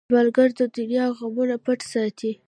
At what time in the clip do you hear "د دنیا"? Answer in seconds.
0.59-1.05